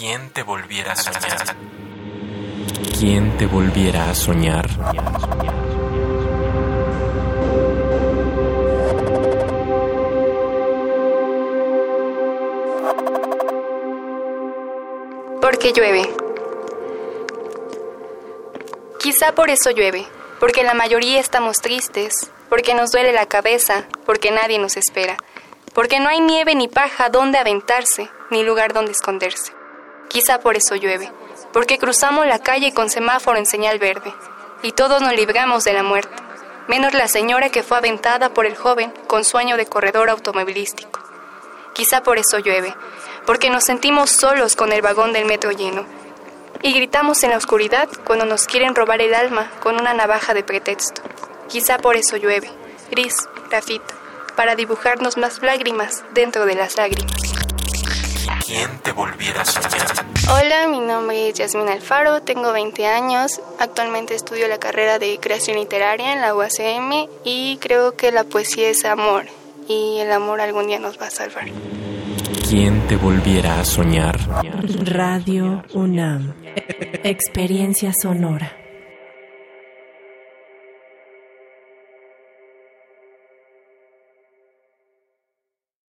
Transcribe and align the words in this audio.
¿Quién 0.00 0.30
te 0.30 0.42
volviera 0.42 0.92
a 0.92 0.96
soñar? 0.96 1.56
¿Quién 2.98 3.36
te 3.36 3.44
volviera 3.44 4.08
a 4.08 4.14
soñar? 4.14 4.66
Porque 15.42 15.74
llueve. 15.74 16.08
Quizá 19.00 19.34
por 19.34 19.50
eso 19.50 19.70
llueve, 19.70 20.06
porque 20.38 20.64
la 20.64 20.72
mayoría 20.72 21.20
estamos 21.20 21.58
tristes, 21.58 22.30
porque 22.48 22.72
nos 22.72 22.90
duele 22.90 23.12
la 23.12 23.26
cabeza, 23.26 23.84
porque 24.06 24.30
nadie 24.30 24.58
nos 24.58 24.78
espera, 24.78 25.18
porque 25.74 26.00
no 26.00 26.08
hay 26.08 26.20
nieve 26.20 26.54
ni 26.54 26.68
paja 26.68 27.10
donde 27.10 27.36
aventarse, 27.36 28.08
ni 28.30 28.42
lugar 28.42 28.72
donde 28.72 28.92
esconderse. 28.92 29.59
Quizá 30.10 30.40
por 30.40 30.56
eso 30.56 30.74
llueve, 30.74 31.08
porque 31.52 31.78
cruzamos 31.78 32.26
la 32.26 32.40
calle 32.40 32.74
con 32.74 32.90
semáforo 32.90 33.38
en 33.38 33.46
señal 33.46 33.78
verde, 33.78 34.12
y 34.60 34.72
todos 34.72 35.00
nos 35.00 35.14
libramos 35.14 35.62
de 35.62 35.72
la 35.72 35.84
muerte, 35.84 36.20
menos 36.66 36.94
la 36.94 37.06
señora 37.06 37.50
que 37.50 37.62
fue 37.62 37.78
aventada 37.78 38.34
por 38.34 38.44
el 38.44 38.56
joven 38.56 38.92
con 39.06 39.24
sueño 39.24 39.56
de 39.56 39.66
corredor 39.66 40.10
automovilístico. 40.10 40.98
Quizá 41.74 42.02
por 42.02 42.18
eso 42.18 42.40
llueve, 42.40 42.74
porque 43.24 43.50
nos 43.50 43.62
sentimos 43.62 44.10
solos 44.10 44.56
con 44.56 44.72
el 44.72 44.82
vagón 44.82 45.12
del 45.12 45.26
metro 45.26 45.52
lleno, 45.52 45.86
y 46.60 46.72
gritamos 46.72 47.22
en 47.22 47.30
la 47.30 47.36
oscuridad 47.36 47.88
cuando 48.04 48.24
nos 48.24 48.46
quieren 48.46 48.74
robar 48.74 49.00
el 49.00 49.14
alma 49.14 49.48
con 49.60 49.80
una 49.80 49.94
navaja 49.94 50.34
de 50.34 50.42
pretexto. 50.42 51.02
Quizá 51.48 51.78
por 51.78 51.96
eso 51.96 52.16
llueve, 52.16 52.50
gris, 52.90 53.14
grafito, 53.48 53.94
para 54.34 54.56
dibujarnos 54.56 55.16
más 55.16 55.40
lágrimas 55.40 56.02
dentro 56.14 56.46
de 56.46 56.56
las 56.56 56.76
lágrimas. 56.76 57.39
¿Quién 58.50 58.80
te 58.82 58.90
volviera 58.90 59.42
a 59.42 59.44
soñar? 59.44 59.86
Hola, 60.28 60.66
mi 60.66 60.80
nombre 60.80 61.28
es 61.28 61.34
Yasmin 61.34 61.68
Alfaro, 61.68 62.22
tengo 62.22 62.52
20 62.52 62.84
años, 62.84 63.40
actualmente 63.60 64.16
estudio 64.16 64.48
la 64.48 64.58
carrera 64.58 64.98
de 64.98 65.20
creación 65.20 65.56
literaria 65.56 66.12
en 66.12 66.20
la 66.20 66.34
UACM 66.34 67.08
y 67.24 67.58
creo 67.58 67.94
que 67.94 68.10
la 68.10 68.24
poesía 68.24 68.68
es 68.68 68.84
amor 68.84 69.26
y 69.68 69.98
el 70.00 70.10
amor 70.10 70.40
algún 70.40 70.66
día 70.66 70.80
nos 70.80 71.00
va 71.00 71.06
a 71.06 71.10
salvar. 71.10 71.44
¿Quién 72.48 72.88
te 72.88 72.96
volviera 72.96 73.60
a 73.60 73.64
soñar? 73.64 74.18
Radio 74.82 75.62
UNAM. 75.72 76.34
Experiencia 77.04 77.92
sonora. 78.02 78.59